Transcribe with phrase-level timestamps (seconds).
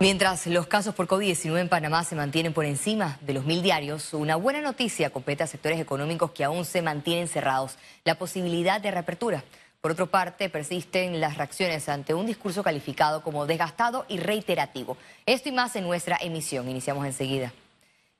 [0.00, 4.12] Mientras los casos por COVID-19 en Panamá se mantienen por encima de los mil diarios,
[4.12, 8.90] una buena noticia compete a sectores económicos que aún se mantienen cerrados, la posibilidad de
[8.90, 9.44] reapertura.
[9.80, 14.96] Por otra parte, persisten las reacciones ante un discurso calificado como desgastado y reiterativo.
[15.26, 16.68] Esto y más en nuestra emisión.
[16.68, 17.52] Iniciamos enseguida.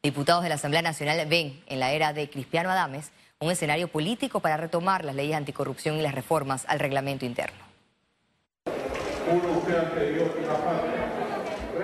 [0.02, 3.10] Diputados de la Asamblea Nacional ven en la era de Cristiano Adames
[3.40, 7.64] un escenario político para retomar las leyes anticorrupción y las reformas al reglamento interno.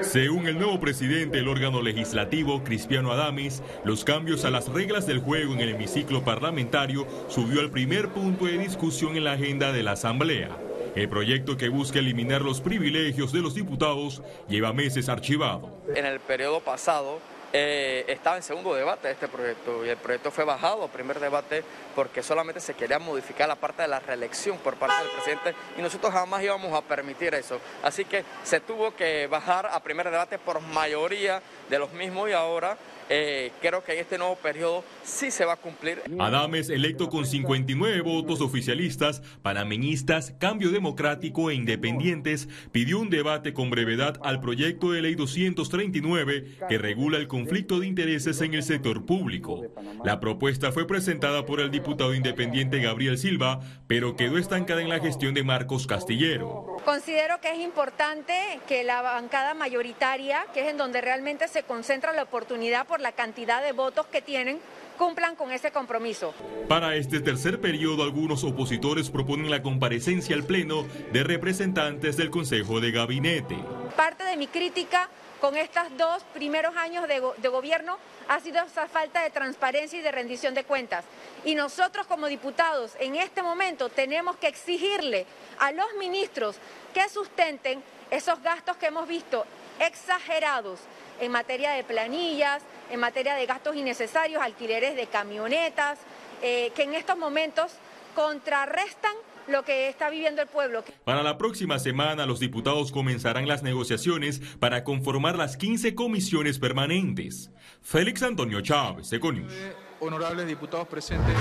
[0.02, 5.19] Según el nuevo presidente del órgano legislativo, Cristiano Adames, los cambios a las reglas del
[5.19, 9.83] juego en el hemiciclo parlamentario subió al primer punto de discusión en la agenda de
[9.83, 10.56] la Asamblea.
[10.95, 15.83] El proyecto que busca eliminar los privilegios de los diputados lleva meses archivado.
[15.95, 17.20] En el periodo pasado,
[17.52, 21.64] eh, estaba en segundo debate este proyecto y el proyecto fue bajado a primer debate
[21.96, 25.82] porque solamente se quería modificar la parte de la reelección por parte del presidente y
[25.82, 27.60] nosotros jamás íbamos a permitir eso.
[27.82, 32.32] Así que se tuvo que bajar a primer debate por mayoría de los mismos y
[32.32, 32.77] ahora
[33.12, 36.00] eh, creo que en este nuevo periodo sí se va a cumplir.
[36.20, 43.69] Adames, electo con 59 votos oficialistas, panameñistas, Cambio Democrático e Independientes, pidió un debate con
[43.69, 49.05] brevedad al proyecto de ley 239 que regula el conflicto de intereses en el sector
[49.05, 49.64] público.
[50.05, 55.00] La propuesta fue presentada por el diputado independiente Gabriel Silva, pero quedó estancada en la
[55.00, 56.77] gestión de Marcos Castillero.
[56.84, 58.33] Considero que es importante
[58.69, 63.12] que la bancada mayoritaria, que es en donde realmente se concentra la oportunidad por la
[63.12, 64.61] cantidad de votos que tienen,
[65.01, 66.34] cumplan con ese compromiso.
[66.69, 72.81] Para este tercer periodo, algunos opositores proponen la comparecencia al Pleno de representantes del Consejo
[72.81, 73.56] de Gabinete.
[73.97, 75.09] Parte de mi crítica
[75.41, 77.97] con estos dos primeros años de, de, gobierno
[78.28, 81.06] ha sido esa falta de transparencia y de rendición de cuentas.
[81.47, 85.25] Y nosotros como diputados en este momento tenemos que exigirle
[85.59, 86.56] a los ministros
[86.93, 89.47] que sustenten esos gastos que hemos visto
[89.78, 90.81] exagerados
[91.21, 95.98] en materia de planillas, en materia de gastos innecesarios, alquileres de camionetas,
[96.42, 97.72] eh, que en estos momentos
[98.15, 99.12] contrarrestan
[99.47, 100.84] lo que está viviendo el pueblo.
[101.04, 107.50] Para la próxima semana, los diputados comenzarán las negociaciones para conformar las 15 comisiones permanentes.
[107.82, 109.53] Félix Antonio Chávez, Econius.
[110.00, 111.34] Honorables diputados presentes.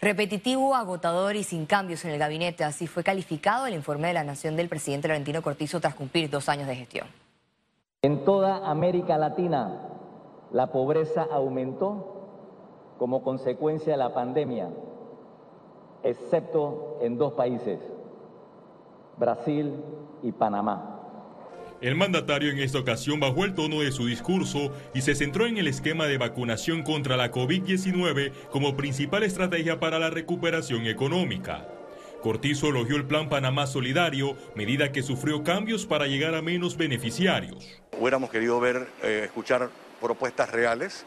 [0.00, 4.24] Repetitivo, agotador y sin cambios en el gabinete, así fue calificado el informe de la
[4.24, 7.06] Nación del presidente Laurentino Cortizo tras cumplir dos años de gestión.
[8.02, 9.91] En toda América Latina,
[10.52, 12.20] la pobreza aumentó
[12.98, 14.68] como consecuencia de la pandemia,
[16.02, 17.80] excepto en dos países,
[19.16, 19.72] Brasil
[20.22, 20.98] y Panamá.
[21.80, 25.56] El mandatario en esta ocasión bajó el tono de su discurso y se centró en
[25.56, 31.66] el esquema de vacunación contra la COVID-19 como principal estrategia para la recuperación económica.
[32.22, 37.82] Cortizo elogió el Plan Panamá Solidario, medida que sufrió cambios para llegar a menos beneficiarios.
[37.98, 39.68] Hubiéramos querido ver, eh, escuchar
[40.02, 41.06] propuestas reales,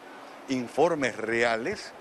[0.50, 1.94] informes reales,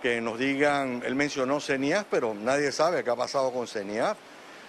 [0.00, 4.16] que nos digan, él mencionó CENIAF, pero nadie sabe qué ha pasado con CENIAF,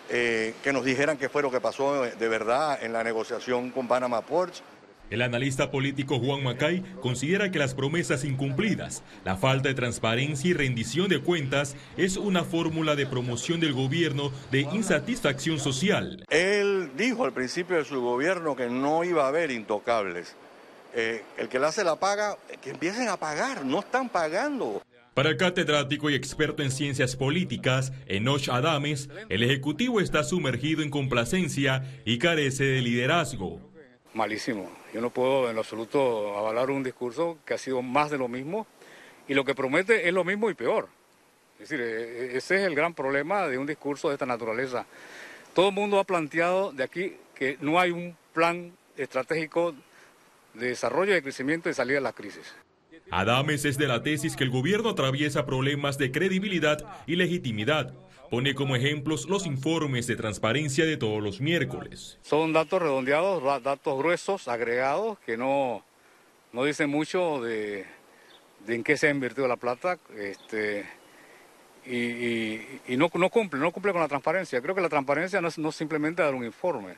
[0.09, 3.87] eh, que nos dijeran qué fue lo que pasó de verdad en la negociación con
[3.87, 4.63] Panama Ports.
[5.09, 10.53] El analista político Juan Macay considera que las promesas incumplidas, la falta de transparencia y
[10.53, 16.25] rendición de cuentas es una fórmula de promoción del gobierno de insatisfacción social.
[16.29, 20.35] Él dijo al principio de su gobierno que no iba a haber intocables.
[20.99, 24.81] Eh, el que la hace la paga, que empiecen a pagar, no están pagando.
[25.13, 30.89] Para el catedrático y experto en ciencias políticas, Enoch Adames, el Ejecutivo está sumergido en
[30.89, 33.61] complacencia y carece de liderazgo
[34.17, 34.69] malísimo.
[34.93, 38.27] Yo no puedo en lo absoluto avalar un discurso que ha sido más de lo
[38.27, 38.67] mismo
[39.27, 40.89] y lo que promete es lo mismo y peor.
[41.59, 44.85] Es decir, e, e, ese es el gran problema de un discurso de esta naturaleza.
[45.53, 49.75] Todo el mundo ha planteado de aquí que no hay un plan estratégico
[50.57, 52.55] de desarrollo, de crecimiento y de salida de la crisis.
[53.09, 57.93] Adames es de la tesis que el gobierno atraviesa problemas de credibilidad y legitimidad
[58.29, 62.19] Pone como ejemplos los informes de transparencia de todos los miércoles.
[62.21, 65.83] Son datos redondeados, datos gruesos, agregados, que no,
[66.51, 67.85] no dicen mucho de,
[68.67, 69.97] en qué se ha invertido la plata.
[70.17, 70.85] Este,
[71.85, 74.61] y, no, no, cumple, no cumple con la transparencia.
[74.61, 76.97] Creo que la transparencia no es no simplemente dar un informe.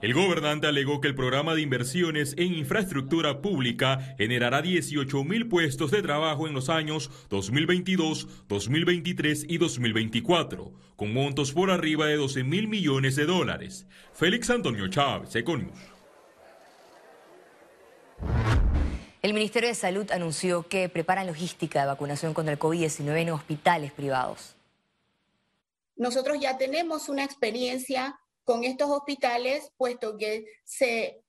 [0.00, 5.90] El gobernante alegó que el programa de inversiones en infraestructura pública generará 18 mil puestos
[5.90, 12.44] de trabajo en los años 2022, 2023 y 2024, con montos por arriba de 12
[12.44, 13.88] mil millones de dólares.
[14.12, 15.76] Félix Antonio Chávez, Econius.
[19.20, 23.90] El Ministerio de Salud anunció que preparan logística de vacunación contra el COVID-19 en hospitales
[23.90, 24.54] privados.
[25.96, 28.16] Nosotros ya tenemos una experiencia
[28.48, 31.20] con estos hospitales, puesto que se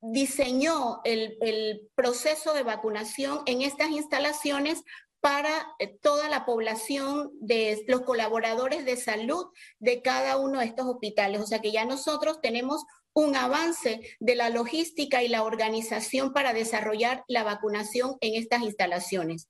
[0.00, 4.82] diseñó el, proceso de vacunación en estas instalaciones
[5.20, 9.46] para eh, toda la población de los colaboradores de salud
[9.78, 11.40] de cada uno de estos hospitales.
[11.40, 12.82] O sea que ya nosotros tenemos
[13.12, 19.48] un avance de la logística y la organización para desarrollar la vacunación en estas instalaciones.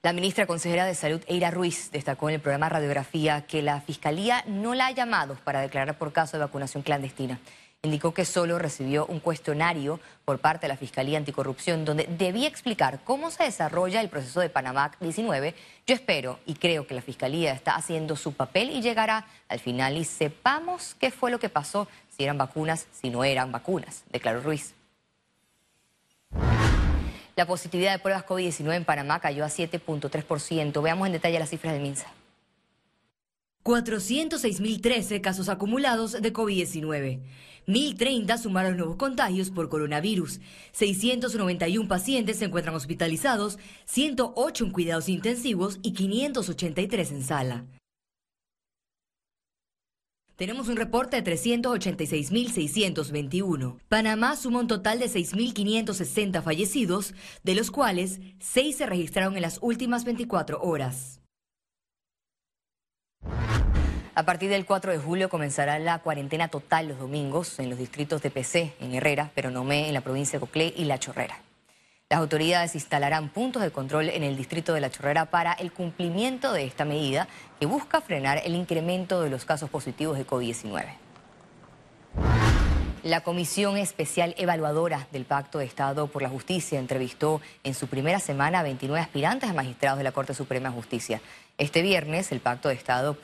[0.00, 4.44] La ministra consejera de Salud, Eira Ruiz, destacó en el programa Radiografía que la Fiscalía
[4.46, 7.40] no la ha llamado para declarar por caso de vacunación clandestina.
[7.82, 13.00] Indicó que solo recibió un cuestionario por parte de la Fiscalía Anticorrupción donde debía explicar
[13.02, 15.56] cómo se desarrolla el proceso de Panamá 19.
[15.84, 19.96] Yo espero y creo que la Fiscalía está haciendo su papel y llegará al final
[19.96, 24.42] y sepamos qué fue lo que pasó, si eran vacunas, si no eran vacunas, declaró
[24.42, 24.77] Ruiz.
[27.38, 30.82] La positividad de pruebas COVID-19 en Panamá cayó a 7.3%.
[30.82, 32.12] Veamos en detalle las cifras del MINSA.
[33.62, 37.20] 406.013 casos acumulados de COVID-19.
[37.68, 40.40] 1.030 sumaron nuevos contagios por coronavirus.
[40.72, 47.64] 691 pacientes se encuentran hospitalizados, 108 en cuidados intensivos y 583 en sala.
[50.38, 53.78] Tenemos un reporte de 386.621.
[53.88, 57.12] Panamá suma un total de 6.560 fallecidos,
[57.42, 61.20] de los cuales 6 se registraron en las últimas 24 horas.
[64.14, 68.22] A partir del 4 de julio comenzará la cuarentena total los domingos en los distritos
[68.22, 71.47] de PC, en Herrera, Peronomé, en la provincia de Coclé y La Chorrera.
[72.10, 76.54] Las autoridades instalarán puntos de control en el distrito de La Chorrera para el cumplimiento
[76.54, 77.28] de esta medida
[77.60, 80.86] que busca frenar el incremento de los casos positivos de COVID-19.
[83.02, 88.20] La Comisión Especial Evaluadora del Pacto de Estado por la Justicia entrevistó en su primera
[88.20, 91.20] semana a 29 aspirantes a magistrados de la Corte Suprema de Justicia.
[91.58, 93.18] Este viernes el Pacto de Estado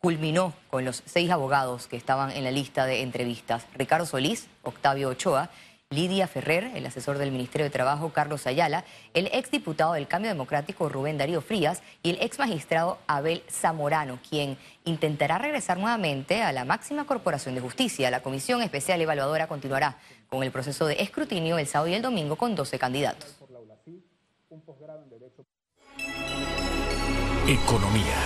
[0.00, 3.66] culminó con los seis abogados que estaban en la lista de entrevistas.
[3.76, 5.48] Ricardo Solís, Octavio Ochoa,
[5.90, 8.84] Lidia Ferrer, el asesor del Ministerio de Trabajo Carlos Ayala,
[9.14, 14.58] el exdiputado del Cambio Democrático Rubén Darío Frías y el ex magistrado Abel Zamorano, quien
[14.84, 18.10] intentará regresar nuevamente a la máxima corporación de justicia.
[18.10, 19.96] La Comisión Especial Evaluadora continuará
[20.28, 23.36] con el proceso de escrutinio el sábado y el domingo con 12 candidatos.
[27.46, 28.16] Economía.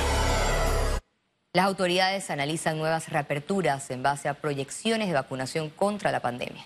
[1.52, 6.64] Las autoridades analizan nuevas reaperturas en base a proyecciones de vacunación contra la pandemia.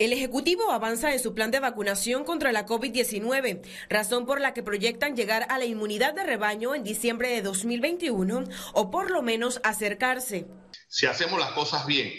[0.00, 3.60] El Ejecutivo avanza en su plan de vacunación contra la COVID-19,
[3.90, 8.44] razón por la que proyectan llegar a la inmunidad de rebaño en diciembre de 2021
[8.72, 10.46] o por lo menos acercarse.
[10.88, 12.10] Si hacemos las cosas bien,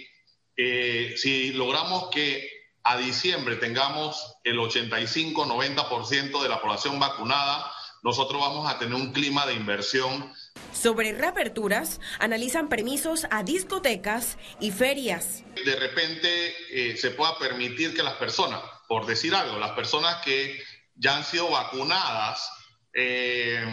[0.58, 2.48] eh, si logramos que
[2.84, 7.66] a diciembre tengamos el 85-90% de la población vacunada,
[8.04, 10.32] nosotros vamos a tener un clima de inversión
[10.72, 15.44] sobre reaperturas, analizan permisos a discotecas y ferias.
[15.64, 20.62] De repente eh, se pueda permitir que las personas, por decir algo, las personas que
[20.96, 22.50] ya han sido vacunadas
[22.94, 23.64] eh,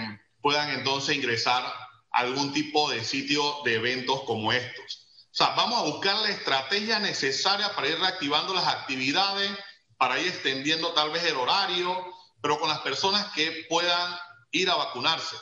[0.40, 5.06] puedan entonces ingresar a algún tipo de sitio de eventos como estos.
[5.30, 9.50] O sea, vamos a buscar la estrategia necesaria para ir reactivando las actividades,
[9.96, 12.04] para ir extendiendo tal vez el horario,
[12.40, 14.16] pero con las personas que puedan
[14.50, 15.36] ir a vacunarse.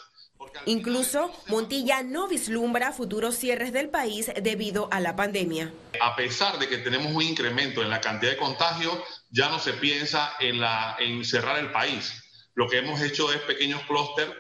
[0.66, 5.72] Incluso Montilla no vislumbra futuros cierres del país debido a la pandemia.
[6.00, 8.99] A pesar de que tenemos un incremento en la cantidad de contagios,
[9.30, 12.12] ya no se piensa en, la, en cerrar el país.
[12.54, 14.34] Lo que hemos hecho es pequeños clústeres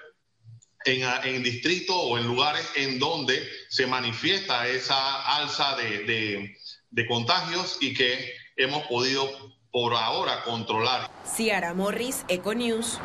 [0.84, 6.56] en, en distritos o en lugares en donde se manifiesta esa alza de, de,
[6.90, 9.28] de contagios y que hemos podido
[9.70, 11.10] por ahora controlar.
[11.24, 12.98] Ciara Morris, Econews.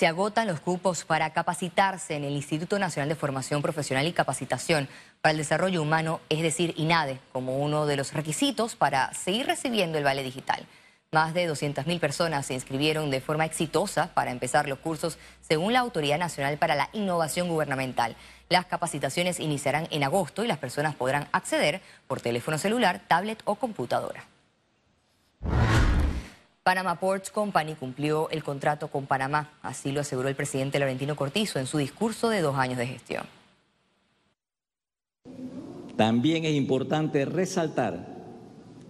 [0.00, 4.88] Se agotan los cupos para capacitarse en el Instituto Nacional de Formación Profesional y Capacitación
[5.20, 9.98] para el Desarrollo Humano, es decir, INADE, como uno de los requisitos para seguir recibiendo
[9.98, 10.64] el vale digital.
[11.12, 15.80] Más de 200.000 personas se inscribieron de forma exitosa para empezar los cursos según la
[15.80, 18.16] Autoridad Nacional para la Innovación Gubernamental.
[18.48, 23.56] Las capacitaciones iniciarán en agosto y las personas podrán acceder por teléfono celular, tablet o
[23.56, 24.24] computadora.
[26.62, 31.58] Panama Ports Company cumplió el contrato con Panamá, así lo aseguró el presidente Laurentino Cortizo
[31.58, 33.24] en su discurso de dos años de gestión.
[35.96, 38.06] También es importante resaltar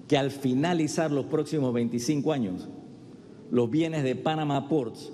[0.09, 2.69] que al finalizar los próximos 25 años,
[3.53, 5.13] los bienes de Panama Ports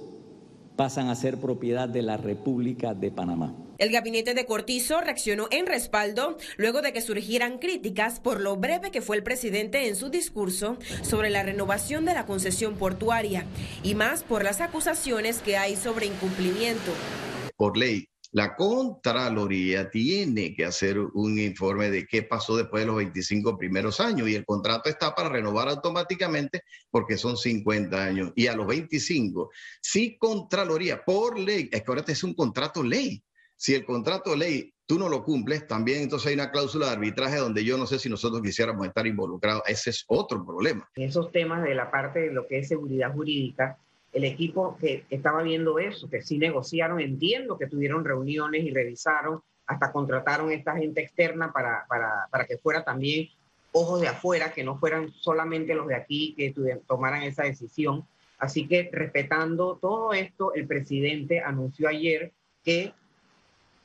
[0.77, 3.55] pasan a ser propiedad de la República de Panamá.
[3.79, 8.91] El gabinete de Cortizo reaccionó en respaldo luego de que surgieran críticas por lo breve
[8.91, 13.45] que fue el presidente en su discurso sobre la renovación de la concesión portuaria
[13.83, 16.91] y más por las acusaciones que hay sobre incumplimiento.
[17.57, 22.97] Por ley, La Contraloría tiene que hacer un informe de qué pasó después de los
[22.97, 28.33] 25 primeros años y el contrato está para renovar automáticamente porque son 50 años.
[28.37, 29.51] Y a los 25,
[29.83, 33.23] si Contraloría, por ley, es que ahora es un contrato ley.
[33.57, 37.37] Si el contrato ley tú no lo cumples, también entonces hay una cláusula de arbitraje
[37.37, 39.63] donde yo no sé si nosotros quisiéramos estar involucrados.
[39.67, 40.89] Ese es otro problema.
[40.95, 43.79] Esos temas de la parte de lo que es seguridad jurídica,
[44.13, 49.43] el equipo que estaba viendo eso, que sí negociaron, entiendo que tuvieron reuniones y revisaron,
[49.67, 53.29] hasta contrataron esta gente externa para, para, para que fuera también
[53.73, 56.55] ojos de afuera, que no fueran solamente los de aquí que
[56.87, 58.07] tomaran esa decisión.
[58.39, 62.33] Así que respetando todo esto, el presidente anunció ayer
[62.65, 62.95] que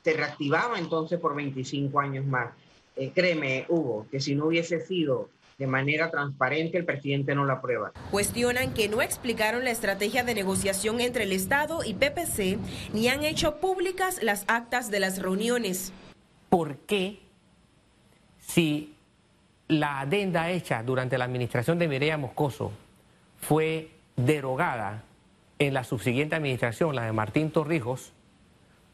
[0.02, 2.50] se reactivaba entonces por 25 años más.
[2.96, 7.54] Eh, créeme, Hugo, que si no hubiese sido de manera transparente, el presidente no la
[7.54, 7.92] aprueba.
[8.10, 12.58] Cuestionan que no explicaron la estrategia de negociación entre el Estado y PPC,
[12.92, 15.92] ni han hecho públicas las actas de las reuniones.
[16.48, 17.20] ¿Por qué,
[18.40, 18.94] si
[19.68, 22.72] la adenda hecha durante la administración de Mireya Moscoso
[23.40, 25.04] fue derogada
[25.58, 28.12] en la subsiguiente administración, la de Martín Torrijos,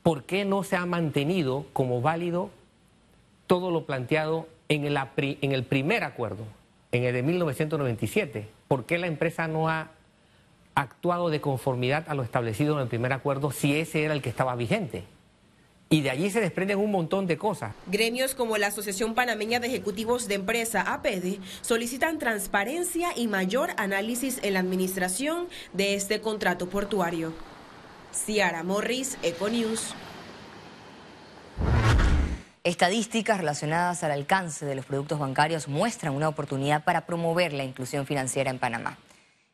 [0.03, 2.51] ¿por qué no se ha mantenido como válido
[3.47, 6.45] todo lo planteado en el, en el primer acuerdo,
[6.93, 8.49] en el de 1997?
[8.69, 9.91] ¿Por qué la empresa no ha
[10.75, 14.29] actuado de conformidad a lo establecido en el primer acuerdo si ese era el que
[14.29, 15.05] estaba vigente?
[15.91, 17.75] Y de allí se desprenden un montón de cosas.
[17.87, 24.39] Gremios como la Asociación Panameña de Ejecutivos de Empresa, APEDE, solicitan transparencia y mayor análisis
[24.43, 27.33] en la administración de este contrato portuario.
[28.13, 29.95] Ciara Morris, Econews.
[32.65, 38.07] Estadísticas relacionadas al alcance de los productos bancarios muestran una oportunidad para promover la inclusión
[38.07, 38.99] financiera en Panamá.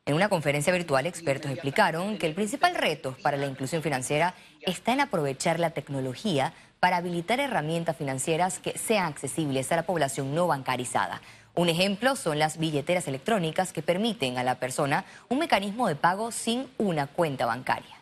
[0.06, 4.92] En una conferencia virtual, expertos explicaron que el principal reto para la inclusión financiera está
[4.92, 10.46] en aprovechar la tecnología para habilitar herramientas financieras que sean accesibles a la población no
[10.46, 11.22] bancarizada.
[11.54, 16.30] Un ejemplo son las billeteras electrónicas que permiten a la persona un mecanismo de pago
[16.32, 17.93] sin una cuenta bancaria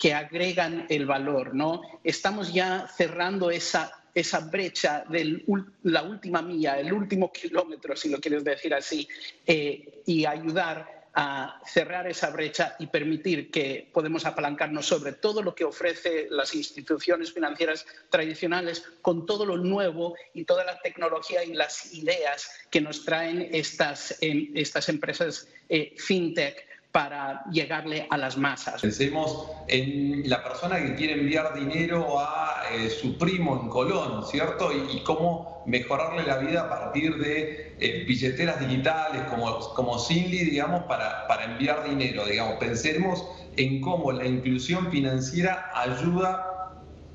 [0.00, 1.82] que agregan el valor, ¿no?
[2.02, 5.44] Estamos ya cerrando esa, esa brecha de
[5.82, 9.06] la última milla, el último kilómetro, si lo quieres decir así,
[9.46, 15.54] eh, y ayudar a cerrar esa brecha y permitir que podemos apalancarnos sobre todo lo
[15.54, 21.52] que ofrece las instituciones financieras tradicionales con todo lo nuevo y toda la tecnología y
[21.52, 28.80] las ideas que nos traen estas, estas empresas eh, fintech para llegarle a las masas.
[28.80, 34.70] Pensemos en la persona que quiere enviar dinero a eh, su primo en Colón, ¿cierto?
[34.72, 40.84] Y, cómo mejorarle la vida a partir de eh, billeteras digitales como, como Cindy, digamos,
[40.84, 42.56] para, para enviar dinero, digamos.
[42.56, 43.24] Pensemos
[43.56, 46.49] en cómo la inclusión financiera ayuda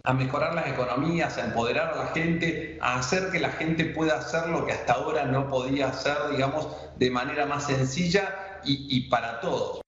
[0.06, 4.20] a mejorar las economías, a empoderar a la gente, a hacer que la gente pueda
[4.20, 9.42] hacer lo que hasta ahora no podía hacer, digamos, de manera más sencilla y, para
[9.42, 9.82] todos.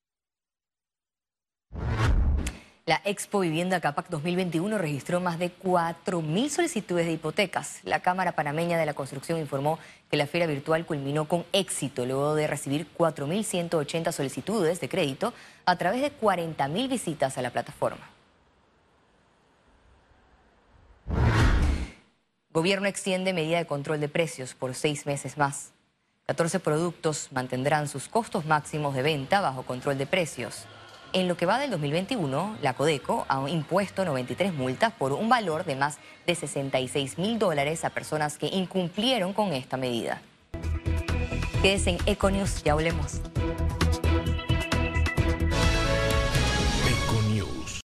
[2.86, 7.80] La Expo Vivienda Capac 2021 registró más de 4.000 solicitudes de hipotecas.
[7.84, 9.78] La Cámara Panameña de la Construcción informó
[10.10, 15.34] que la feria virtual culminó con éxito luego de recibir 4.180 solicitudes de crédito
[15.66, 18.17] a través de 40.000 visitas a la plataforma.
[22.58, 25.74] Gobierno extiende medida de control de precios por seis meses más.
[26.26, 30.66] 14 productos mantendrán sus costos máximos de venta bajo control de precios.
[31.14, 35.66] En lo que va del 2021, la Codeco ha impuesto 93 multas por un valor
[35.66, 40.20] de más de 66 mil dólares a personas que incumplieron con esta medida.
[41.62, 43.22] Quédese en Econius, ya hablemos.